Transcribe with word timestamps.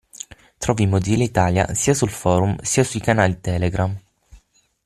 Trovi 0.57 0.87
Mozilla 0.87 1.21
Italia 1.23 1.75
sia 1.75 1.93
sul 1.93 2.09
forum 2.09 2.57
sia 2.63 2.83
sui 2.83 2.99
canali 2.99 3.39
Telegram. 3.39 3.95